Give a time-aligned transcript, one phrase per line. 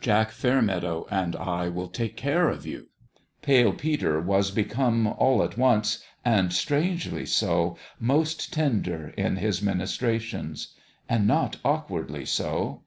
[0.00, 2.86] Jack Fairmeadow and I will take care of you"
[3.42, 10.76] Pale Peter was become all at once and strangely so most tender in his ministrations.
[11.08, 12.80] And not awkwardly so.